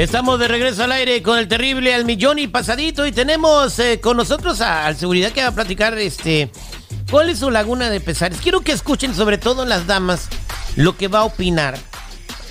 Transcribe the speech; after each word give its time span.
Estamos 0.00 0.40
de 0.40 0.48
regreso 0.48 0.84
al 0.84 0.92
aire 0.92 1.22
con 1.22 1.38
el 1.38 1.46
terrible 1.46 1.94
al 1.94 2.06
millón 2.06 2.38
y 2.38 2.46
pasadito 2.46 3.06
y 3.06 3.12
tenemos 3.12 3.78
eh, 3.78 4.00
con 4.00 4.16
nosotros 4.16 4.62
al 4.62 4.96
seguridad 4.96 5.30
que 5.30 5.42
va 5.42 5.48
a 5.48 5.54
platicar 5.54 5.98
este 5.98 6.50
cuál 7.10 7.28
es 7.28 7.40
su 7.40 7.50
laguna 7.50 7.90
de 7.90 8.00
pesares. 8.00 8.40
Quiero 8.40 8.62
que 8.62 8.72
escuchen 8.72 9.14
sobre 9.14 9.36
todo 9.36 9.66
las 9.66 9.86
damas 9.86 10.30
lo 10.74 10.96
que 10.96 11.08
va 11.08 11.18
a 11.18 11.24
opinar. 11.24 11.76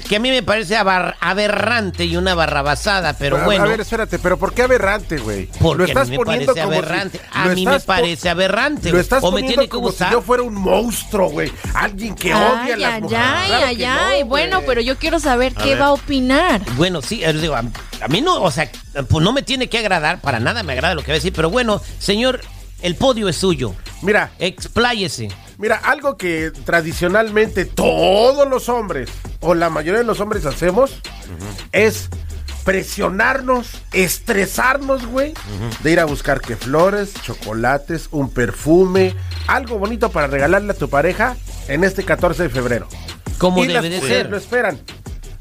Que 0.10 0.16
a 0.16 0.20
mí 0.20 0.30
me 0.32 0.42
parece 0.42 0.76
aberrante 0.76 2.04
y 2.06 2.18
una 2.18 2.34
barrabasada, 2.34 3.14
pero 3.14 3.38
A- 3.38 3.46
bueno. 3.46 3.64
A 3.64 3.68
ver, 3.68 3.80
espérate, 3.82 4.18
pero 4.20 4.38
¿por 4.38 4.54
qué 4.54 4.64
aberrante, 4.64 5.18
güey? 5.20 5.46
Porque 5.60 5.92
a 5.92 6.04
mí 6.04 6.18
me 6.18 6.26
parece 6.26 6.60
aberrante. 6.62 7.22
A 7.32 7.46
lo 7.48 7.54
mí 7.56 7.64
me 7.66 7.72
estás 7.76 7.86
parece 7.86 8.28
aberrante. 8.30 8.92
Lo 8.92 9.00
estás 9.00 9.24
o 9.24 9.28
me 9.28 9.34
poniendo 9.42 9.54
tiene 9.54 9.64
que 9.66 9.70
como 9.70 9.88
gustar. 9.88 10.08
si 10.10 10.14
yo 10.16 10.22
fuera 10.22 10.42
un 10.44 10.56
monstruo, 10.56 11.30
güey. 11.30 11.52
Alguien 11.76 12.16
que 12.16 12.34
odia 12.34 12.60
Ay, 12.64 12.72
a 12.72 12.78
las 12.78 12.94
ay, 12.96 13.02
mujeres. 13.02 13.24
ay, 13.24 13.48
Claro 13.50 13.66
ay, 13.68 13.84
ay. 13.84 14.22
no, 14.24 14.26
bueno, 14.28 14.62
pero 14.66 14.82
yo 14.82 14.98
quiero 14.98 15.20
saber 15.20 15.54
A 15.56 15.62
qué 15.64 15.70
ver. 15.76 15.82
va 15.84 15.86
a 15.86 15.92
opinar. 15.94 16.62
Bueno, 16.76 17.02
sí, 17.04 17.24
eh, 17.24 17.32
digo, 17.34 17.54
a, 17.56 17.60
a 17.60 18.08
mí 18.08 18.22
no, 18.22 18.42
o 18.42 18.50
sea, 18.50 18.68
pues 19.08 19.24
no 19.24 19.32
me 19.32 19.44
tiene 19.44 19.70
que 19.70 19.78
agradar, 19.78 20.22
para 20.22 20.40
nada 20.40 20.64
me 20.64 20.74
agrada 20.74 20.96
lo 20.96 21.02
que 21.04 21.10
va 21.12 21.14
a 21.14 21.20
decir, 21.20 21.34
pero 21.34 21.52
bueno, 21.52 21.82
señor, 22.00 22.42
el 22.82 22.96
podio 22.96 23.30
es 23.30 23.36
suyo. 23.38 23.76
Mira, 24.02 24.32
Expláyese. 24.40 25.28
Mira, 25.60 25.76
algo 25.76 26.18
que 26.18 26.50
tradicionalmente 26.66 27.66
todos 27.66 28.50
los 28.50 28.68
hombres, 28.70 29.10
o 29.42 29.54
la 29.54 29.70
mayoría 29.70 30.00
de 30.00 30.06
los 30.06 30.20
hombres 30.20 30.46
hacemos, 30.48 31.00
es 31.72 32.10
presionarnos, 32.64 33.68
estresarnos, 33.94 35.06
güey, 35.06 35.34
de 35.84 35.92
ir 35.92 36.00
a 36.00 36.06
buscar 36.06 36.40
que 36.42 36.56
flores, 36.56 37.14
chocolates, 37.24 38.08
un 38.12 38.30
perfume, 38.30 39.16
algo 39.48 39.78
bonito 39.80 40.10
para 40.12 40.28
regalarle 40.28 40.72
a 40.72 40.76
tu 40.76 40.90
pareja 40.90 41.36
en 41.68 41.84
este 41.84 42.04
14 42.04 42.44
de 42.44 42.50
febrero. 42.50 42.88
Como 43.38 43.64
debe 43.66 43.90
de 43.90 44.02
ser. 44.02 44.30
lo 44.30 44.38
esperan. 44.38 44.80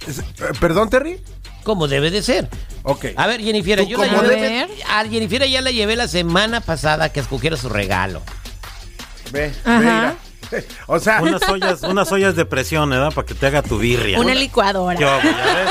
Es- 0.07 0.19
eh, 0.21 0.25
¿Perdón, 0.61 0.89
Terry? 0.91 1.21
Como 1.65 1.87
debe 1.89 2.11
de 2.11 2.23
ser. 2.23 2.49
Ok. 2.83 3.07
A 3.17 3.27
ver, 3.27 3.41
Jennifer, 3.43 3.85
yo 3.87 3.99
la 3.99 4.07
llevé- 4.23 4.69
a 4.89 5.05
Jennifer 5.05 5.47
ya 5.49 5.61
la 5.61 5.71
llevé 5.71 5.97
la 5.97 6.09
semana 6.09 6.61
pasada 6.61 7.11
que 7.13 7.21
escogiera 7.21 7.57
su 7.57 7.69
regalo. 7.69 8.23
Ve, 9.33 9.53
Ajá. 9.65 9.79
ve, 9.79 9.85
mira. 9.85 10.15
O 10.87 10.99
sea, 10.99 11.21
Unas 11.21 11.47
ollas, 11.49 11.83
unas 11.83 12.11
ollas 12.11 12.35
de 12.35 12.47
presión, 12.47 12.89
¿verdad? 12.89 13.13
Para 13.13 13.27
que 13.27 13.35
te 13.35 13.47
haga 13.47 13.63
tu 13.63 13.77
birria. 13.79 14.19
Una 14.19 14.33
¿Qué 14.33 14.39
licuadora. 14.39 14.97
hubo, 14.99 15.01
ya 15.01 15.17
ves? 15.19 15.69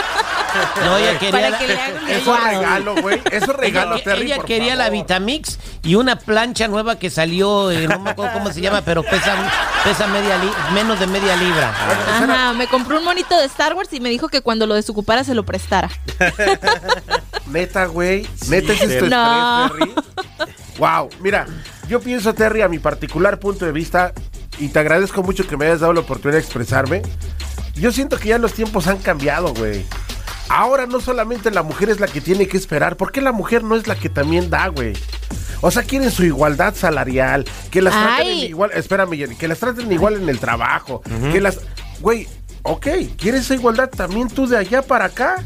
No, 0.86 0.98
ella 0.98 1.20
quería 1.20 1.32
Para 1.32 1.50
la, 1.52 1.58
que 1.58 1.68
le 1.68 1.74
haga 1.80 2.00
un 2.02 2.08
eso 2.10 2.18
licuado. 2.20 2.60
regalo, 2.60 2.96
güey. 3.02 3.22
Eso 3.32 3.54
regalo, 3.54 3.96
ella, 3.96 4.04
Terry, 4.04 4.26
ella 4.28 4.36
por 4.38 4.46
quería 4.46 4.76
la 4.76 4.86
favor. 4.86 5.00
Vitamix 5.00 5.60
y 5.84 5.96
una 5.96 6.16
plancha 6.18 6.68
nueva 6.68 6.98
que 6.98 7.10
salió, 7.10 7.70
eh, 7.72 7.88
no 7.88 8.00
me 8.00 8.12
acuerdo 8.12 8.34
cómo 8.34 8.52
se 8.52 8.62
llama, 8.62 8.82
pero 8.82 9.02
pesa, 9.04 9.36
pesa 9.84 10.08
media 10.08 10.38
li- 10.38 10.52
menos 10.74 11.00
de 11.00 11.08
media 11.08 11.36
libra. 11.36 11.70
Ajá, 11.70 12.54
me 12.54 12.68
compró 12.68 12.98
un 13.00 13.04
monito 13.04 13.38
de 13.38 13.46
Star 13.46 13.74
Wars 13.74 13.92
y 13.94 14.00
me 14.00 14.10
dijo 14.10 14.30
que 14.30 14.42
cuando 14.42 14.66
lo 14.68 14.74
desocupara 14.76 15.24
se 15.24 15.34
lo 15.36 15.44
prestara. 15.44 15.90
Neta, 17.48 17.86
güey. 17.86 18.28
Neta, 18.48 18.74
ese 18.74 18.98
es 18.98 19.04
tu 19.04 19.10
No. 19.10 19.70
Terry. 19.72 19.94
Wow. 20.78 21.10
Mira, 21.20 21.46
yo 21.88 22.02
pienso, 22.02 22.34
Terry, 22.34 22.62
a 22.62 22.68
mi 22.68 22.80
particular 22.80 23.40
punto 23.40 23.66
de 23.66 23.72
vista, 23.72 24.14
y 24.60 24.70
te 24.70 24.80
agradezco 24.80 25.24
mucho 25.24 25.48
que 25.48 25.58
me 25.58 25.66
hayas 25.66 25.80
dado 25.80 25.94
la 25.94 26.02
oportunidad 26.02 26.40
de 26.40 26.44
expresarme. 26.44 27.02
Yo 27.76 27.92
siento 27.92 28.18
que 28.18 28.30
ya 28.30 28.38
los 28.38 28.54
tiempos 28.54 28.88
han 28.88 28.98
cambiado, 28.98 29.54
güey. 29.54 29.86
Ahora 30.50 30.86
no 30.86 31.00
solamente 31.02 31.52
la 31.52 31.64
mujer 31.64 31.90
es 31.90 32.00
la 32.00 32.08
que 32.08 32.22
tiene 32.22 32.48
que 32.48 32.58
esperar, 32.58 32.96
¿por 32.96 33.12
qué 33.12 33.22
la 33.22 33.32
mujer 33.32 33.64
no 33.64 33.76
es 33.76 33.88
la 33.88 33.96
que 33.96 34.10
también 34.10 34.50
da, 34.50 34.68
güey? 34.68 34.94
O 35.62 35.72
sea, 35.72 35.84
quieren 35.84 36.12
su 36.12 36.24
igualdad 36.24 36.76
salarial, 36.76 37.46
que 37.70 37.82
las 37.82 37.94
traten 37.94 38.28
Ay. 38.28 38.46
igual, 38.46 38.72
espérame, 38.74 39.18
Jenny, 39.18 39.36
que 39.36 39.48
las 39.48 39.60
traten 39.60 39.92
igual 39.92 40.16
en 40.16 40.30
el 40.30 40.40
trabajo, 40.40 41.02
que 41.32 41.42
las, 41.42 41.60
güey, 42.00 42.28
ok, 42.64 42.88
¿quieres 43.18 43.42
esa 43.42 43.56
igualdad 43.56 43.90
también 43.90 44.30
tú 44.30 44.48
de 44.48 44.58
allá 44.58 44.82
para 44.82 45.06
acá? 45.06 45.44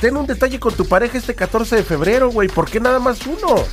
Ten 0.00 0.16
un 0.16 0.26
detalle 0.26 0.60
con 0.60 0.74
tu 0.74 0.86
pareja 0.86 1.16
este 1.16 1.34
14 1.34 1.76
de 1.76 1.82
febrero, 1.82 2.30
güey, 2.30 2.48
¿por 2.48 2.68
qué 2.68 2.80
nada 2.80 2.98
más 2.98 3.26
uno? 3.26 3.64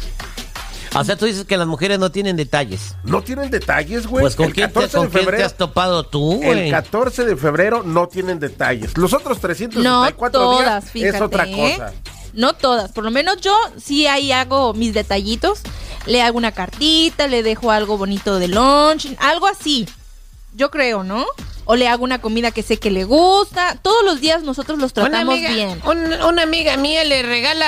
O 0.95 1.03
sea, 1.03 1.15
tú 1.15 1.25
dices 1.25 1.45
que 1.45 1.57
las 1.57 1.67
mujeres 1.67 1.99
no 1.99 2.11
tienen 2.11 2.35
detalles. 2.35 2.95
No 3.03 3.21
tienen 3.23 3.49
detalles, 3.49 4.07
güey. 4.07 4.21
Pues 4.21 4.35
con, 4.35 4.47
el 4.47 4.53
quién 4.53 4.67
te, 4.67 4.73
14 4.73 4.97
con 4.97 5.05
de 5.05 5.11
quién 5.11 5.19
te 5.19 5.25
febrero, 5.25 5.45
has 5.45 5.57
topado 5.57 6.03
tú, 6.05 6.33
el 6.43 6.45
güey. 6.45 6.71
14 6.71 7.25
de 7.25 7.35
febrero 7.35 7.83
no 7.83 8.07
tienen 8.07 8.39
detalles. 8.39 8.97
Los 8.97 9.13
otros 9.13 9.37
No 9.37 9.41
364 9.41 10.39
todas, 10.39 10.65
días 10.65 10.91
fíjate. 10.91 11.15
es 11.17 11.21
otra 11.21 11.47
¿eh? 11.47 11.51
cosa. 11.77 11.93
No 12.33 12.53
todas. 12.53 12.91
Por 12.91 13.03
lo 13.03 13.11
menos 13.11 13.37
yo 13.41 13.55
sí 13.77 14.07
ahí 14.07 14.31
hago 14.31 14.73
mis 14.73 14.93
detallitos. 14.93 15.61
Le 16.05 16.21
hago 16.21 16.37
una 16.37 16.51
cartita, 16.51 17.27
le 17.27 17.43
dejo 17.43 17.71
algo 17.71 17.97
bonito 17.97 18.39
de 18.39 18.47
lunch, 18.49 19.15
algo 19.19 19.47
así. 19.47 19.87
Yo 20.55 20.69
creo, 20.69 21.03
¿no? 21.03 21.25
O 21.65 21.75
le 21.75 21.87
hago 21.87 22.03
una 22.03 22.19
comida 22.19 22.51
que 22.51 22.61
sé 22.63 22.77
que 22.77 22.91
le 22.91 23.03
gusta. 23.05 23.77
Todos 23.81 24.03
los 24.03 24.19
días 24.19 24.43
nosotros 24.43 24.79
los 24.79 24.91
tratamos 24.93 25.21
una 25.23 25.31
amiga, 25.31 25.49
bien. 25.51 25.81
un- 25.85 26.13
una 26.23 26.43
amiga 26.43 26.75
mía 26.77 27.03
le 27.03 27.23
regala 27.23 27.65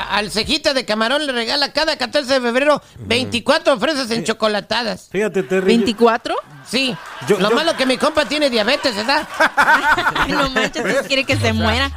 a- 0.00 0.16
al 0.18 0.30
cejita 0.30 0.74
de 0.74 0.84
camarón, 0.84 1.26
le 1.26 1.32
regala 1.32 1.72
cada 1.72 1.96
14 1.96 2.34
de 2.34 2.40
febrero 2.40 2.82
24 2.98 3.78
fresas 3.78 4.10
en 4.10 4.24
chocolatadas. 4.24 5.08
Fíjate, 5.10 5.42
Terry. 5.42 5.66
¿24? 5.78 6.34
Sí, 6.68 6.94
Yo- 7.26 7.38
lo 7.38 7.48
yo- 7.50 7.56
malo 7.56 7.76
que 7.76 7.86
mi 7.86 7.96
compa 7.96 8.26
tiene 8.26 8.50
diabetes, 8.50 8.94
¿verdad? 8.94 9.26
No 10.28 10.50
manches, 10.50 11.06
quiere 11.06 11.24
que 11.24 11.36
se 11.36 11.52
muera. 11.54 11.90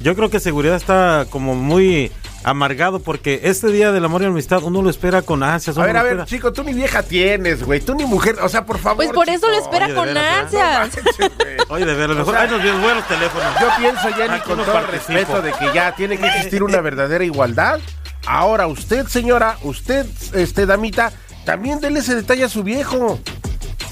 Yo 0.00 0.16
creo 0.16 0.30
que 0.30 0.40
seguridad 0.40 0.74
está 0.74 1.26
como 1.30 1.54
muy 1.54 2.10
amargado 2.44 3.00
porque 3.00 3.40
este 3.44 3.68
día 3.68 3.92
del 3.92 4.04
amor 4.04 4.22
y 4.22 4.24
la 4.24 4.30
amistad 4.30 4.62
uno 4.62 4.82
lo 4.82 4.90
espera 4.90 5.22
con 5.22 5.42
ansias. 5.42 5.78
A 5.78 5.84
ver, 5.84 5.96
a 5.96 6.02
ver, 6.02 6.12
espera. 6.12 6.26
chico, 6.26 6.52
tú 6.52 6.64
ni 6.64 6.72
vieja 6.74 7.02
tienes, 7.02 7.62
güey. 7.64 7.80
Tú 7.80 7.94
ni 7.94 8.04
mujer, 8.04 8.36
o 8.42 8.48
sea, 8.48 8.64
por 8.66 8.78
favor. 8.78 8.96
Pues 8.96 9.10
por 9.10 9.28
eso 9.28 9.48
lo 9.48 9.58
espera 9.58 9.86
Oye, 9.86 9.94
con 9.94 10.06
veras, 10.06 10.52
¿eh? 10.52 10.60
ansias. 10.60 10.72
No 10.72 10.78
manches. 10.80 11.66
Oye, 11.68 11.84
de 11.86 11.94
ver, 11.94 12.04
a 12.04 12.14
lo 12.14 12.14
mejor. 12.16 12.34
O 12.34 12.38
sea, 12.38 12.42
Ay, 12.42 12.50
nos 12.50 12.80
buenos 12.82 13.06
teléfonos. 13.08 13.60
Yo 13.60 13.68
pienso, 13.78 14.08
Jenny, 14.14 14.34
Aquí 14.34 14.48
con 14.48 14.58
todo 14.58 14.66
el 14.78 14.84
participo. 14.84 15.12
respeto 15.12 15.42
de 15.42 15.52
que 15.52 15.74
ya 15.74 15.94
tiene 15.94 16.18
que 16.18 16.26
existir 16.26 16.62
una 16.62 16.80
verdadera 16.80 17.24
igualdad. 17.24 17.80
Ahora, 18.26 18.66
usted, 18.66 19.06
señora, 19.06 19.56
usted, 19.62 20.06
este, 20.34 20.66
damita, 20.66 21.12
también 21.44 21.80
dele 21.80 22.00
ese 22.00 22.14
detalle 22.14 22.44
a 22.44 22.48
su 22.48 22.62
viejo. 22.62 23.18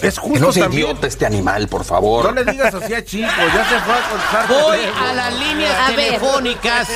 Es 0.03 0.19
justo 0.19 0.47
no 0.47 0.53
sea 0.53 0.65
también. 0.65 0.87
idiota 0.87 1.07
este 1.07 1.27
animal, 1.27 1.69
por 1.69 1.85
favor. 1.85 2.27
No 2.27 2.33
le 2.43 2.51
digas 2.51 2.75
así 2.75 2.95
a 2.95 3.05
chico, 3.05 3.29
ya 3.29 3.69
se 3.69 3.79
fue 3.81 3.95
a 3.95 4.09
contar. 4.09 4.49
Voy 4.49 4.79
a 5.09 5.13
las 5.13 5.35
líneas 5.39 5.75
A 5.81 5.87
telefónicas. 5.95 6.89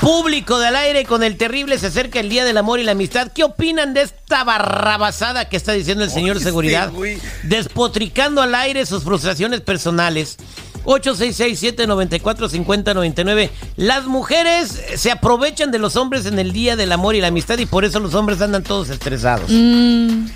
Público 0.00 0.58
del 0.58 0.76
aire 0.76 1.04
con 1.04 1.22
el 1.22 1.36
terrible 1.36 1.78
se 1.78 1.88
acerca 1.88 2.20
el 2.20 2.28
Día 2.28 2.44
del 2.44 2.56
Amor 2.56 2.78
y 2.80 2.84
la 2.84 2.92
Amistad. 2.92 3.28
¿Qué 3.34 3.44
opinan 3.44 3.94
de 3.94 4.02
esta 4.02 4.44
barrabasada 4.44 5.48
que 5.48 5.56
está 5.56 5.72
diciendo 5.72 6.04
el 6.04 6.10
señor 6.10 6.36
Oye, 6.36 6.44
Seguridad? 6.44 6.84
este 6.86 6.96
güey. 6.96 7.18
Despotricando 7.42 8.42
al 8.42 8.54
aire 8.54 8.86
sus 8.86 9.02
frustraciones 9.04 9.60
personales. 9.60 10.36
866-794-5099. 10.84 13.50
Las 13.76 14.04
mujeres 14.06 14.80
se 14.96 15.10
aprovechan 15.10 15.70
de 15.70 15.78
los 15.78 15.96
hombres 15.96 16.26
en 16.26 16.38
el 16.38 16.52
Día 16.52 16.76
del 16.76 16.92
Amor 16.92 17.14
y 17.14 17.20
la 17.20 17.28
Amistad 17.28 17.58
y 17.58 17.66
por 17.66 17.84
eso 17.84 18.00
los 18.00 18.14
hombres 18.14 18.40
andan 18.40 18.62
todos 18.62 18.88
estresados. 18.90 19.50
Mm, 19.50 20.26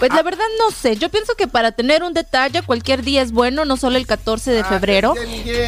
pues 0.00 0.12
la 0.12 0.24
verdad 0.24 0.44
no 0.58 0.72
sé. 0.74 0.96
Yo 0.96 1.10
pienso 1.10 1.34
que 1.36 1.46
para 1.46 1.70
tener 1.70 2.02
un 2.02 2.12
detalle 2.12 2.62
cualquier 2.62 3.04
día 3.04 3.22
es 3.22 3.30
bueno, 3.30 3.64
no 3.64 3.76
solo 3.76 3.96
el 3.98 4.06
14 4.08 4.50
de 4.50 4.60
Ah, 4.60 4.64
febrero. 4.64 5.14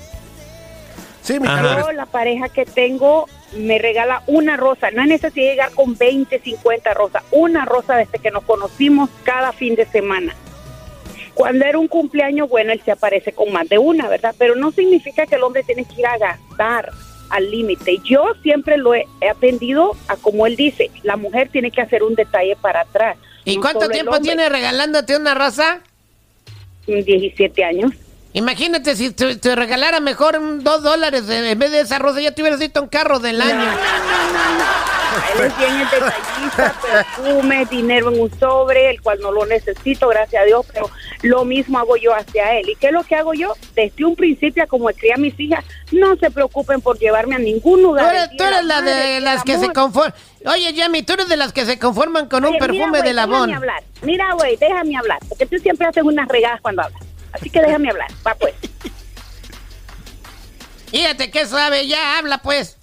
Sí, 1.23 1.41
mi. 1.41 1.47
Yo, 1.47 1.93
la 1.93 2.07
pareja 2.07 2.49
que 2.49 2.65
tengo, 2.67 3.27
me 3.55 3.79
regala 3.79 4.23
una 4.27 4.57
rosa. 4.57 4.91
No 4.91 5.05
necesidad 5.07 5.45
de 5.45 5.51
llegar 5.51 5.71
con 5.73 5.97
20, 5.97 6.39
50 6.39 6.95
rosas. 6.95 7.23
Una 7.31 7.65
rosa 7.65 7.97
desde 7.97 8.19
que 8.19 8.31
nos 8.31 8.45
conocimos 8.45 9.09
cada 9.25 9.53
fin 9.53 9.75
de 9.75 9.87
semana. 9.87 10.35
Cuando 11.35 11.65
era 11.65 11.79
un 11.79 11.89
cumpleaños, 11.89 12.49
bueno, 12.49 12.73
él 12.73 12.81
se 12.85 12.93
aparece 12.93 13.33
con 13.33 13.53
más 13.53 13.69
de 13.69 13.79
una, 13.79 14.09
¿verdad? 14.09 14.35
Pero 14.39 14.55
no 14.55 14.71
significa 14.71 15.27
que 15.27 15.35
el 15.35 15.43
hombre 15.43 15.63
tiene 15.65 15.85
que 15.85 16.01
ir 16.01 16.07
a 16.07 16.17
gastar 16.17 16.93
al 17.31 17.51
límite. 17.51 18.01
Yo 18.05 18.25
siempre 18.43 18.77
lo 18.77 18.95
he, 18.95 19.07
aprendido 19.31 19.97
a 20.09 20.17
como 20.17 20.47
él 20.47 20.57
dice, 20.57 20.91
la 21.03 21.17
mujer 21.17 21.49
tiene 21.51 21.71
que 21.71 21.81
hacer 21.81 22.03
un 22.03 22.15
detalle 22.15 22.57
para 22.57 22.83
atrás. 22.83 23.17
¿Y 23.45 23.57
No 23.57 23.63
cuánto 23.63 23.89
tiempo 23.89 24.21
tiene 24.21 24.49
regalándote 24.49 25.17
una 25.17 25.35
rosa? 25.35 25.81
17 26.87 27.65
años. 27.65 27.93
Imagínate 28.33 28.97
si 28.97 29.13
te, 29.13 29.37
te 29.37 29.57
regalara 29.57 30.01
mejor 30.01 30.39
dos 30.63 30.83
dólares 30.83 31.29
en 31.29 31.59
vez 31.59 31.71
de 31.71 31.81
esa 31.81 31.99
rosa, 31.99 32.21
ya 32.21 32.33
te 32.33 32.43
hubieras 32.43 32.61
visto 32.61 32.83
un 32.83 32.89
carro 32.89 33.19
del 33.19 33.41
año. 33.41 33.71
Él 35.35 35.45
es 35.47 35.59
bien 35.59 35.81
el 35.81 35.91
detallista, 35.91 36.75
perfume, 36.81 37.67
dinero 37.67 38.11
en 38.13 38.21
un 38.21 38.39
sobre, 38.39 38.91
el 38.91 39.01
cual 39.01 39.19
no 39.21 39.33
lo 39.33 39.47
necesito, 39.47 40.09
gracias 40.09 40.43
a 40.43 40.45
Dios, 40.47 40.67
pero 40.73 40.91
lo 41.23 41.45
mismo 41.45 41.79
hago 41.79 41.97
yo 41.97 42.15
hacia 42.15 42.59
él. 42.59 42.69
¿Y 42.71 42.77
qué 42.77 42.89
es 42.89 42.93
lo 42.93 43.03
que 43.05 43.15
hago 43.17 43.35
yo? 43.35 43.55
Desde 43.75 44.05
un 44.05 44.17
principio, 44.17 44.67
como 44.69 44.87
crié 44.89 45.15
a 45.15 45.17
mis 45.17 45.39
hijas, 45.39 45.65
no 45.93 46.17
se 46.17 46.31
preocupen 46.31 46.81
por 46.81 46.99
llevarme 46.99 47.35
a 47.35 47.39
ningún 47.39 47.81
Tú 47.81 47.89
lugar. 47.89 48.15
eres, 48.15 48.37
tú 48.37 48.45
eres 48.45 48.65
la 48.65 48.83
de 48.83 49.21
las 49.21 49.43
que 49.43 49.59
se 49.59 49.73
conforman. 49.73 50.15
Oye, 50.47 50.73
Yami, 50.73 51.03
tú 51.03 51.15
eres 51.15 51.29
de 51.29 51.37
las 51.37 51.53
que 51.53 51.65
se 51.67 51.79
conforman 51.79 52.29
con 52.29 52.45
un 52.45 52.53
mira, 52.53 52.67
perfume 52.67 53.03
de 53.03 53.13
labón. 53.13 53.49
Déjame 53.49 53.57
hablar. 53.57 53.83
Mira, 54.03 54.33
güey, 54.35 54.57
déjame 54.57 54.97
hablar, 54.97 55.19
porque 55.29 55.47
tú 55.47 55.57
siempre 55.59 55.87
haces 55.87 56.05
unas 56.05 56.29
regadas 56.29 56.61
cuando 56.61 56.83
hablas. 56.83 57.03
Así 57.33 57.51
que 57.51 57.61
déjame 57.61 57.91
hablar. 57.91 58.09
Va, 58.27 58.35
pues. 58.35 58.55
Fíjate 60.91 61.31
qué 61.31 61.47
suave, 61.47 61.87
ya 61.87 62.19
habla 62.19 62.39
pues. 62.39 62.79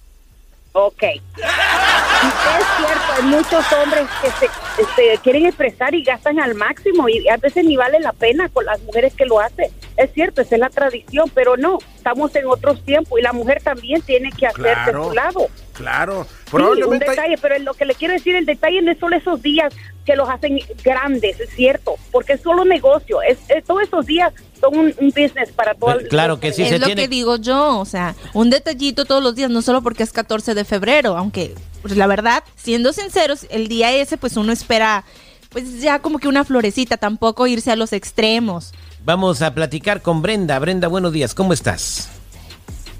Ok. 0.76 1.02
Y 1.04 1.10
es 1.10 2.66
cierto, 2.78 3.12
hay 3.16 3.22
muchos 3.22 3.64
hombres 3.72 4.06
que 4.20 4.30
se, 4.32 4.48
se 4.96 5.18
quieren 5.18 5.46
expresar 5.46 5.94
y 5.94 6.02
gastan 6.02 6.40
al 6.40 6.54
máximo 6.56 7.08
y 7.08 7.28
a 7.28 7.36
veces 7.36 7.64
ni 7.64 7.76
vale 7.76 8.00
la 8.00 8.12
pena 8.12 8.48
con 8.48 8.64
las 8.64 8.80
mujeres 8.82 9.14
que 9.14 9.24
lo 9.24 9.38
hacen. 9.40 9.70
Es 9.96 10.12
cierto, 10.12 10.40
esa 10.42 10.56
es 10.56 10.60
la 10.60 10.70
tradición, 10.70 11.30
pero 11.32 11.56
no, 11.56 11.78
estamos 11.96 12.34
en 12.34 12.46
otros 12.46 12.82
tiempos 12.84 13.20
y 13.20 13.22
la 13.22 13.32
mujer 13.32 13.62
también 13.62 14.02
tiene 14.02 14.30
que 14.32 14.48
hacer 14.48 14.62
Claro. 14.74 15.02
de 15.02 15.08
su 15.08 15.14
lado. 15.14 15.46
Claro. 15.74 16.26
Sí, 16.50 16.56
un 16.82 16.98
detalle, 16.98 17.36
pero 17.40 17.58
lo 17.60 17.74
que 17.74 17.84
le 17.84 17.94
quiero 17.94 18.14
decir, 18.14 18.34
el 18.34 18.46
detalle 18.46 18.82
no 18.82 18.90
es 18.90 18.98
solo 18.98 19.16
esos 19.16 19.42
días 19.42 19.72
que 20.04 20.16
los 20.16 20.28
hacen 20.28 20.58
grandes, 20.82 21.38
es 21.40 21.50
cierto, 21.50 21.94
porque 22.10 22.34
es 22.34 22.40
solo 22.42 22.64
negocio, 22.64 23.22
es, 23.22 23.38
es- 23.48 23.64
todos 23.64 23.82
esos 23.82 24.06
días 24.06 24.32
un, 24.70 24.94
un 24.98 25.08
business 25.08 25.50
para 25.54 25.74
todo 25.74 26.00
Eh, 26.00 26.08
claro 26.08 26.40
que 26.40 26.52
sí, 26.52 26.62
es 26.62 26.68
se 26.68 26.78
lo 26.78 26.86
tiene- 26.86 27.02
que 27.02 27.08
digo 27.08 27.36
yo, 27.36 27.78
o 27.78 27.84
sea, 27.84 28.14
un 28.32 28.50
detallito 28.50 29.04
todos 29.04 29.22
los 29.22 29.34
días, 29.34 29.50
no 29.50 29.62
solo 29.62 29.82
porque 29.82 30.02
es 30.02 30.12
14 30.12 30.54
de 30.54 30.64
febrero, 30.64 31.16
aunque, 31.16 31.54
pues 31.82 31.96
la 31.96 32.06
verdad, 32.06 32.42
siendo 32.56 32.92
sinceros, 32.92 33.46
el 33.50 33.68
día 33.68 33.92
ese, 33.92 34.16
pues 34.16 34.36
uno 34.36 34.52
espera, 34.52 35.04
pues 35.50 35.80
ya 35.80 36.00
como 36.00 36.18
que 36.18 36.28
una 36.28 36.44
florecita, 36.44 36.96
tampoco 36.96 37.46
irse 37.46 37.70
a 37.70 37.76
los 37.76 37.92
extremos. 37.92 38.72
Vamos 39.04 39.42
a 39.42 39.54
platicar 39.54 40.00
con 40.02 40.22
Brenda. 40.22 40.58
Brenda, 40.58 40.88
buenos 40.88 41.12
días, 41.12 41.34
¿cómo 41.34 41.52
estás? 41.52 42.08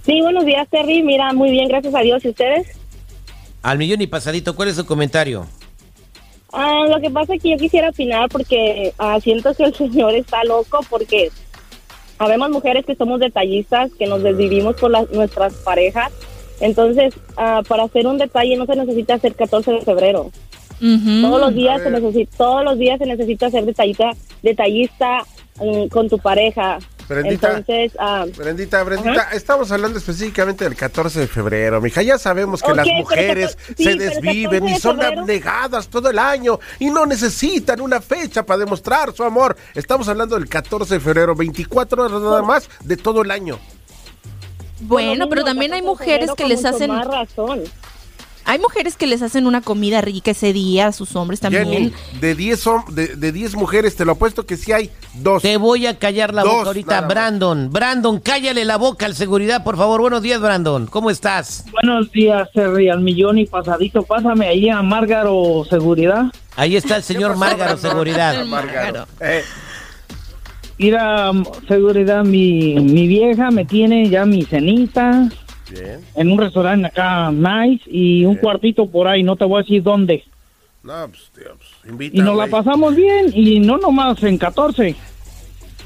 Sí, 0.04 0.20
buenos 0.20 0.44
días, 0.44 0.68
Terry. 0.70 1.02
Mira, 1.02 1.32
muy 1.32 1.50
bien, 1.50 1.66
gracias 1.66 1.94
a 1.94 2.00
Dios. 2.00 2.22
¿Y 2.24 2.28
ustedes? 2.28 2.68
Al 3.62 3.78
millón 3.78 4.02
y 4.02 4.06
pasadito, 4.06 4.54
¿cuál 4.54 4.68
es 4.68 4.76
su 4.76 4.84
comentario? 4.84 5.46
Ah, 6.52 6.84
lo 6.88 7.00
que 7.00 7.10
pasa 7.10 7.34
es 7.34 7.42
que 7.42 7.50
yo 7.50 7.56
quisiera 7.56 7.88
opinar 7.88 8.28
porque 8.28 8.92
ah, 8.98 9.18
siento 9.20 9.52
que 9.54 9.64
el 9.64 9.74
señor 9.76 10.14
está 10.14 10.44
loco 10.44 10.80
porque 10.88 11.30
habemos 12.18 12.50
mujeres 12.50 12.84
que 12.84 12.94
somos 12.94 13.20
detallistas, 13.20 13.92
que 13.94 14.06
nos 14.06 14.22
desvivimos 14.22 14.76
por 14.76 14.90
las, 14.90 15.10
nuestras 15.10 15.54
parejas. 15.54 16.12
Entonces, 16.60 17.14
ah, 17.36 17.62
para 17.66 17.84
hacer 17.84 18.06
un 18.06 18.18
detalle 18.18 18.56
no 18.56 18.66
se 18.66 18.76
necesita 18.76 19.14
hacer 19.14 19.34
14 19.34 19.72
de 19.72 19.80
febrero. 19.80 20.30
Todos 20.80 21.40
los 21.40 21.54
días 21.54 21.82
se 21.82 21.90
necesita, 21.90 22.36
todos 22.36 22.64
los 22.64 22.78
días 22.78 22.98
se 22.98 23.06
necesita 23.06 23.50
ser 23.50 23.64
detallista, 23.64 24.10
detallista 24.42 25.24
mm, 25.60 25.86
con 25.86 26.08
tu 26.08 26.18
pareja. 26.18 26.78
Brendita. 27.08 27.48
Entonces, 27.58 27.92
ah, 27.98 28.24
Brendita, 28.36 28.82
Brendita, 28.82 29.28
estamos 29.32 29.70
hablando 29.70 29.98
específicamente 29.98 30.64
del 30.64 30.74
14 30.76 31.20
de 31.20 31.26
febrero, 31.26 31.80
mija. 31.80 32.02
Ya 32.02 32.18
sabemos 32.18 32.62
que 32.62 32.74
las 32.74 32.86
mujeres 32.86 33.56
se 33.76 33.94
desviven 33.96 34.60
14 34.60 34.76
y 34.76 34.80
son 34.80 34.96
febrero- 34.98 35.20
abnegadas 35.20 35.88
todo 35.88 36.10
el 36.10 36.18
año 36.18 36.58
y 36.78 36.90
no 36.90 37.04
necesitan 37.06 37.80
una 37.80 38.00
fecha 38.00 38.44
para 38.46 38.58
demostrar 38.58 39.12
su 39.14 39.22
amor. 39.24 39.56
Estamos 39.74 40.08
hablando 40.08 40.36
del 40.36 40.48
14 40.48 40.94
de 40.94 41.00
febrero, 41.00 41.34
24 41.34 42.04
horas 42.04 42.20
nada 42.20 42.42
más 42.42 42.68
de 42.82 42.96
todo 42.96 43.22
el 43.22 43.30
año. 43.30 43.58
Bueno, 44.80 45.24
lo 45.24 45.28
pero 45.30 45.44
también 45.44 45.72
hay 45.72 45.80
14 45.80 46.04
de 46.04 46.10
mujeres 46.10 46.30
que 46.36 46.46
les 46.46 46.64
hacen, 46.64 46.90
más 46.90 47.06
razón. 47.06 47.62
Hay 48.44 48.58
mujeres 48.58 48.96
que 48.96 49.06
les 49.06 49.22
hacen 49.22 49.46
una 49.46 49.60
comida 49.60 50.00
rica 50.00 50.32
ese 50.32 50.52
día 50.52 50.88
a 50.88 50.92
sus 50.92 51.16
hombres 51.16 51.40
también. 51.40 51.68
Jenny, 51.68 51.92
de 52.20 52.34
10 52.34 52.66
hom- 52.66 52.86
de, 52.88 53.16
de 53.16 53.32
10 53.32 53.54
mujeres, 53.56 53.96
te 53.96 54.04
lo 54.04 54.12
apuesto 54.12 54.44
que 54.46 54.56
sí 54.56 54.72
hay 54.72 54.90
dos. 55.14 55.42
Te 55.42 55.56
voy 55.56 55.86
a 55.86 55.98
callar 55.98 56.34
la 56.34 56.42
Dos, 56.42 56.52
boca 56.54 56.66
ahorita. 56.68 57.00
Brandon. 57.02 57.70
Brandon, 57.72 58.20
cállale 58.20 58.64
la 58.64 58.76
boca 58.76 59.06
al 59.06 59.14
seguridad, 59.14 59.64
por 59.64 59.76
favor. 59.76 60.00
Buenos 60.00 60.22
días, 60.22 60.40
Brandon. 60.40 60.86
¿Cómo 60.86 61.10
estás? 61.10 61.64
Buenos 61.72 62.10
días, 62.12 62.48
Terry, 62.52 62.88
al 62.88 63.00
millón 63.00 63.38
y 63.38 63.46
pasadito. 63.46 64.02
Pásame 64.02 64.46
ahí 64.46 64.68
a 64.68 64.82
Márgaro 64.82 65.64
Seguridad. 65.68 66.24
Ahí 66.56 66.76
está 66.76 66.96
el 66.96 67.02
señor 67.02 67.36
Márgaro 67.36 67.76
Seguridad. 67.78 68.44
Márgaro. 68.44 69.06
Eh, 69.20 69.42
Mira, 70.76 71.30
seguridad, 71.68 72.24
mi, 72.24 72.74
mi 72.80 73.06
vieja 73.06 73.50
me 73.52 73.64
tiene 73.64 74.08
ya 74.08 74.26
mi 74.26 74.42
cenita 74.44 75.28
bien. 75.70 76.00
en 76.14 76.30
un 76.30 76.38
restaurante 76.38 76.86
acá, 76.86 77.30
nice, 77.30 77.82
y 77.86 78.24
un 78.24 78.36
cuartito 78.36 78.86
por 78.86 79.08
ahí, 79.08 79.22
no 79.22 79.36
te 79.36 79.44
voy 79.44 79.60
a 79.60 79.62
decir 79.62 79.82
dónde. 79.82 80.24
No, 80.82 81.08
pues, 81.08 81.30
tío, 81.34 81.56
pues, 81.96 82.10
Y 82.12 82.18
nos 82.20 82.36
la 82.36 82.46
pasamos 82.48 82.94
bien, 82.94 83.30
y 83.32 83.58
no 83.60 83.78
nomás 83.78 84.22
en 84.22 84.36
14, 84.36 84.94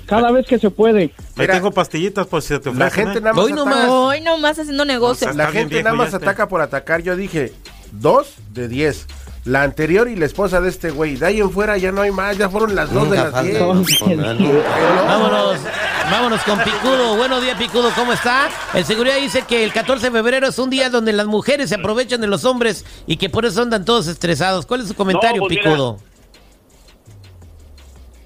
cada 0.07 0.33
vez 0.33 0.47
que 0.47 0.59
se 0.59 0.71
puede. 0.71 1.13
Mira, 1.37 1.55
tengo 1.55 1.71
pastillitas 1.71 2.27
por 2.27 2.43
si 2.43 2.49
te 2.49 2.71
ofrecen. 2.71 2.79
La 2.79 2.91
gente 2.91 3.19
¿eh? 3.19 3.21
nada 3.21 3.35
más 3.35 3.45
Hoy 3.45 3.53
nomás. 3.53 3.77
ataca, 3.77 3.93
Hoy 3.93 4.21
nomás 4.23 4.59
haciendo 4.59 4.85
negocio. 4.85 5.29
No, 5.29 5.35
la 5.35 5.45
Está 5.45 5.53
bien 5.53 5.69
gente 5.69 5.83
nada 5.85 5.95
más 5.97 6.07
este. 6.13 6.17
ataca 6.17 6.49
por 6.49 6.61
atacar. 6.63 7.03
Yo 7.03 7.15
dije, 7.15 7.53
dos 7.93 8.35
de 8.53 8.67
10. 8.69 9.07
La 9.49 9.63
anterior 9.63 10.09
y 10.09 10.15
la 10.17 10.27
esposa 10.27 10.61
de 10.61 10.69
este 10.69 10.91
güey. 10.91 11.17
De 11.17 11.25
ahí 11.27 11.41
en 11.41 11.51
fuera 11.51 11.79
ya 11.79 11.91
no 11.91 12.03
hay 12.03 12.11
más. 12.11 12.37
Ya 12.37 12.51
fueron 12.51 12.75
las 12.75 12.93
dos 12.93 13.11
de 13.11 13.17
las 13.17 13.43
10. 13.43 13.59
Vámonos, 13.59 15.57
vámonos 16.11 16.43
con 16.43 16.59
Picudo. 16.61 17.17
Buenos 17.17 17.41
días, 17.43 17.57
Picudo, 17.57 17.91
¿cómo 17.95 18.13
está? 18.13 18.51
El 18.75 18.85
seguridad 18.85 19.17
dice 19.17 19.43
que 19.49 19.65
el 19.65 19.73
14 19.73 20.07
de 20.11 20.13
febrero 20.13 20.49
es 20.49 20.59
un 20.59 20.69
día 20.69 20.91
donde 20.91 21.15
las 21.15 21.27
mujeres 21.27 21.71
se 21.71 21.77
aprovechan 21.77 22.21
de 22.21 22.27
los 22.27 22.45
hombres 22.45 22.85
y 23.07 23.17
que 23.17 23.31
por 23.31 23.47
eso 23.47 23.63
andan 23.63 23.87
todos 23.87 24.07
estresados. 24.07 24.67
¿Cuál 24.67 24.83
es 24.83 24.89
su 24.89 24.95
comentario, 24.95 25.41
No, 25.41 25.47
pues, 25.49 25.59
Picudo? 25.59 25.99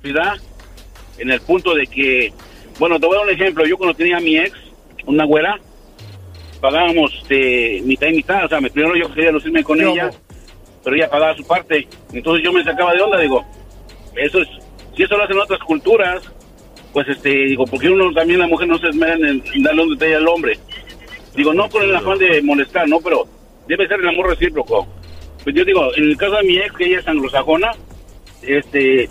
¿verdad? 0.02 0.32
En 1.18 1.30
el 1.30 1.40
punto 1.40 1.72
de 1.74 1.86
que, 1.86 2.32
bueno, 2.80 2.98
te 2.98 3.06
voy 3.06 3.14
a 3.14 3.18
dar 3.20 3.28
un 3.28 3.34
ejemplo. 3.34 3.64
Yo 3.64 3.76
cuando 3.76 3.94
tenía 3.94 4.16
a 4.16 4.20
mi 4.20 4.38
ex, 4.38 4.52
una 5.06 5.24
güera, 5.24 5.56
pagábamos 6.60 7.12
este, 7.22 7.80
mitad 7.84 8.08
y 8.08 8.14
mitad. 8.16 8.44
O 8.44 8.48
sea, 8.48 8.60
me- 8.60 8.70
primero 8.70 8.96
yo 8.96 9.12
quería 9.14 9.30
lucirme 9.30 9.62
con 9.62 9.80
ella, 9.80 10.10
pero 10.82 10.96
ella 10.96 11.10
pagaba 11.10 11.36
su 11.36 11.44
parte. 11.44 11.86
Entonces 12.12 12.44
yo 12.44 12.52
me 12.52 12.64
sacaba 12.64 12.92
de 12.92 13.02
onda, 13.02 13.18
digo, 13.18 13.44
eso 14.16 14.40
es, 14.40 14.48
si 14.96 15.02
eso 15.02 15.16
lo 15.16 15.24
hacen 15.24 15.38
otras 15.38 15.60
culturas, 15.60 16.22
pues 16.92 17.08
este, 17.08 17.30
digo, 17.30 17.64
porque 17.64 17.88
uno 17.88 18.12
también, 18.12 18.40
la 18.40 18.46
mujer 18.46 18.68
no 18.68 18.78
se 18.78 18.88
esmera 18.88 19.14
en, 19.14 19.42
en 19.54 19.62
darle 19.62 19.82
un 19.82 19.90
detalle 19.90 20.16
al 20.16 20.28
hombre. 20.28 20.58
Digo, 21.34 21.54
no 21.54 21.68
con 21.68 21.82
el 21.82 21.96
afán 21.96 22.18
de 22.18 22.42
molestar, 22.42 22.86
no, 22.88 23.00
pero 23.00 23.26
debe 23.66 23.88
ser 23.88 24.00
el 24.00 24.08
amor 24.08 24.28
recíproco. 24.28 24.86
pues 25.42 25.56
yo 25.56 25.64
digo, 25.64 25.94
en 25.96 26.04
el 26.04 26.16
caso 26.16 26.36
de 26.36 26.44
mi 26.44 26.58
ex, 26.58 26.72
que 26.76 26.84
ella 26.84 26.98
es 26.98 27.08
anglosajona, 27.08 27.72
este, 28.42 29.08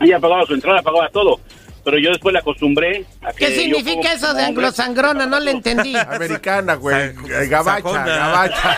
ella 0.00 0.18
pagaba 0.18 0.46
su 0.46 0.54
entrada, 0.54 0.82
pagaba 0.82 1.08
todo. 1.10 1.40
Pero 1.90 2.02
yo 2.02 2.10
después 2.10 2.34
la 2.34 2.40
acostumbré 2.40 3.06
a 3.22 3.32
que. 3.32 3.46
¿Qué 3.46 3.56
significa 3.60 4.02
como- 4.02 4.14
eso 4.14 4.34
de 4.34 4.44
anglosangrona? 4.44 5.24
No 5.24 5.40
le 5.40 5.52
entendí. 5.52 5.96
Ah, 5.96 6.06
Americana, 6.12 6.74
güey. 6.74 6.94
Eh, 6.94 7.14
Gabacha, 7.48 7.80
Sajona. 7.82 8.04
gabacha. 8.04 8.76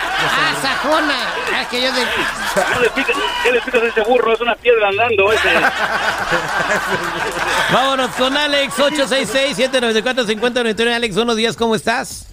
sajona. 0.63 1.15
Ah, 1.53 1.67
que 1.69 1.83
yo 1.83 1.93
de... 1.93 2.03
¿Qué 2.03 2.07
le 2.81 2.87
explicas, 2.87 3.17
qué 3.43 3.51
le 3.51 3.57
explicas 3.59 3.83
a 3.83 3.87
ese 3.89 4.03
burro? 4.09 4.33
Es 4.33 4.41
una 4.41 4.55
piedra 4.55 4.91
andando 4.91 5.33
ese. 5.33 5.49
Vámonos 7.73 8.11
con 8.13 8.37
Alex, 8.37 8.79
866-794-5099. 8.79 10.95
Alex, 10.95 11.17
buenos 11.17 11.35
días, 11.35 11.57
¿cómo 11.57 11.75
estás? 11.75 12.29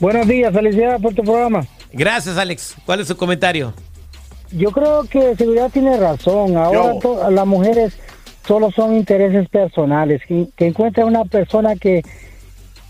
Buenos 0.00 0.26
días, 0.26 0.52
felicidades 0.52 1.00
por 1.00 1.14
tu 1.14 1.22
programa. 1.22 1.64
Gracias, 1.92 2.36
Alex. 2.36 2.74
¿Cuál 2.84 2.98
es 2.98 3.06
su 3.06 3.16
comentario? 3.16 3.72
Yo 4.50 4.72
creo 4.72 5.04
que 5.04 5.36
seguridad 5.36 5.70
tiene 5.70 5.96
razón. 5.96 6.56
Ahora 6.56 6.94
las 7.30 7.46
mujeres 7.46 7.92
solo 8.46 8.70
son 8.70 8.94
intereses 8.94 9.48
personales. 9.48 10.22
Que, 10.26 10.48
que 10.56 11.04
una 11.04 11.24
persona 11.24 11.76
que, 11.76 12.02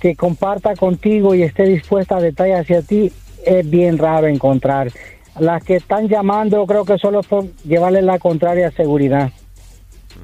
que 0.00 0.16
comparta 0.16 0.74
contigo 0.74 1.34
y 1.34 1.42
esté 1.42 1.64
dispuesta 1.64 2.16
a 2.16 2.20
detalles 2.20 2.60
hacia 2.60 2.82
ti 2.82 3.12
es 3.44 3.68
bien 3.68 3.98
raro 3.98 4.26
encontrar. 4.26 4.90
Las 5.38 5.62
que 5.62 5.76
están 5.76 6.08
llamando 6.08 6.66
creo 6.66 6.84
que 6.84 6.98
solo 6.98 7.22
por 7.22 7.46
llevarle 7.64 8.02
la 8.02 8.18
contraria 8.18 8.70
seguridad. 8.72 9.30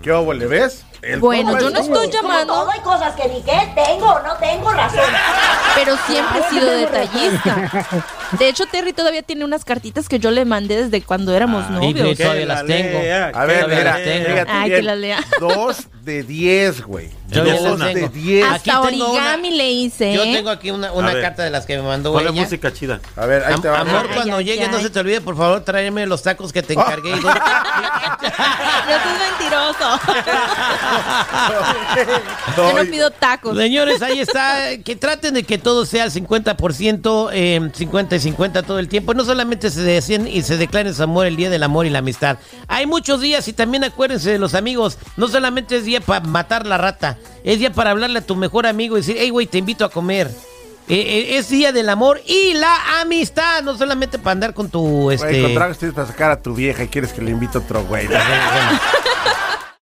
¿Qué 0.03 0.11
le 0.35 0.47
ves? 0.47 0.85
El 1.03 1.21
Bueno, 1.21 1.59
yo 1.59 1.71
no 1.71 1.79
estoy 1.81 2.11
llamando, 2.11 2.55
Todo 2.55 2.71
hay 2.71 2.81
cosas 2.81 3.15
que 3.15 3.29
ni 3.29 3.43
que 3.43 3.73
tengo 3.75 4.07
o 4.07 4.23
no 4.23 4.35
tengo 4.37 4.71
razón. 4.73 5.01
pero 5.75 5.97
siempre 6.07 6.41
he 6.41 6.51
sido 6.51 6.71
detallista. 6.71 7.87
De 8.33 8.49
hecho, 8.49 8.65
Terry 8.67 8.93
todavía 8.93 9.23
tiene 9.23 9.45
unas 9.45 9.65
cartitas 9.65 10.09
que 10.09 10.19
yo 10.19 10.31
le 10.31 10.45
mandé 10.45 10.83
desde 10.85 11.03
cuando 11.03 11.35
éramos 11.35 11.65
y 11.69 11.73
novios. 11.73 12.07
pues, 12.07 12.19
todavía 12.19 12.47
las 12.47 12.65
tengo. 12.67 12.99
lea, 12.99 13.31
A 13.35 13.45
ver, 13.45 13.69
mira, 13.69 13.95
fíjate 13.97 14.51
Ay, 14.51 14.71
que 14.71 14.83
la 14.83 14.97
lea. 14.97 15.19
Dos 15.41 15.87
de 16.03 16.23
diez, 16.23 16.83
güey. 16.83 17.11
Yo 17.29 17.45
Dos 17.45 17.79
las 17.79 17.89
de 17.89 17.95
tengo. 17.95 18.09
diez. 18.09 18.45
Aquí 18.45 18.71
Hasta 18.71 18.81
una- 18.81 18.89
origami 18.89 19.51
le 19.51 19.71
hice. 19.71 20.13
Yo 20.15 20.23
¿eh? 20.23 20.33
tengo 20.35 20.51
aquí 20.51 20.71
una, 20.71 20.93
una 20.93 21.21
carta 21.21 21.43
de 21.43 21.51
las 21.51 21.67
que 21.67 21.77
me 21.77 21.83
mandó 21.83 22.13
Ponle 22.13 22.31
ella. 22.31 22.41
música 22.43 22.73
chida. 22.73 23.01
A 23.17 23.27
ver, 23.27 23.45
ahí 23.45 23.55
Am- 23.55 23.63
te 23.63 23.69
va. 23.69 23.81
amor, 23.81 24.07
Ay, 24.09 24.15
cuando 24.15 24.37
ay, 24.37 24.45
llegues, 24.45 24.71
no 24.71 24.81
se 24.81 24.91
te 24.91 25.01
olvide, 25.01 25.21
por 25.21 25.37
favor, 25.37 25.61
tráeme 25.65 26.07
los 26.07 26.23
tacos 26.23 26.53
que 26.53 26.63
te 26.63 26.73
encargué. 26.75 27.11
No 27.17 27.23
seas 27.23 27.43
mentiroso. 29.39 30.01
Yo 32.57 32.73
no 32.73 32.91
pido 32.91 33.11
tacos. 33.11 33.57
Señores, 33.57 34.03
ahí 34.03 34.21
está. 34.21 34.77
Que 34.85 34.97
traten 34.97 35.35
de 35.35 35.43
que 35.43 35.59
todo 35.59 35.87
sea 35.87 36.05
al 36.05 36.11
50%, 36.13 37.31
eh, 37.33 37.71
50 37.73 38.17
y 38.17 38.21
50 38.21 38.63
todo 38.63 38.79
el 38.79 38.89
tiempo. 38.89 39.15
No 39.15 39.25
solamente 39.25 39.71
se 39.71 39.83
decían 39.83 40.27
y 40.27 40.43
se 40.43 40.57
declaren 40.57 40.95
su 40.95 41.03
amor 41.03 41.27
el 41.27 41.37
día 41.37 41.51
del 41.51 41.63
amor 41.63 41.87
y 41.87 41.91
la 41.91 41.99
amistad. 42.01 42.39
Hay 42.69 42.87
muchos 42.87 43.21
días 43.21 43.47
y 43.49 43.53
también 43.53 43.85
acuérdense 43.85 44.31
de 44.31 44.39
los 44.39 44.55
amigos. 44.55 44.99
No 45.17 45.29
solamente 45.29 45.77
es 45.77 45.85
día 45.85 46.01
para 46.01 46.21
matar 46.21 46.67
la 46.67 46.79
rata, 46.79 47.19
es 47.45 47.59
día 47.59 47.73
para 47.73 47.91
hablarle 47.91 48.19
a 48.21 48.23
tu 48.27 48.37
mejor 48.37 48.67
amigo 48.67 48.97
y 48.97 49.01
decir, 49.01 49.17
hey, 49.19 49.31
güey, 49.31 49.47
te 49.47 49.59
invito 49.59 49.85
a 49.85 49.91
comer. 49.91 50.31
Eh, 50.89 50.95
eh, 50.95 51.39
es 51.39 51.49
día 51.49 51.73
del 51.73 51.89
amor 51.89 52.21
y 52.27 52.55
la 52.55 53.01
amistad, 53.01 53.63
no 53.65 53.77
solamente 53.77 54.19
para 54.21 54.33
andar 54.33 54.55
con 54.55 54.71
tu... 54.71 54.81
Güey, 55.03 55.17
Este... 55.17 55.43
con 55.43 55.55
tragos 55.55 55.79
tienes 55.79 55.95
para 55.97 56.07
sacar 56.07 56.31
a 56.31 56.41
tu 56.41 56.55
vieja 56.55 56.85
y 56.85 56.89
quieres 56.89 57.13
que 57.13 57.23
le 57.23 57.33
invite 57.33 57.59
otro 57.59 57.85
güey. 57.85 58.07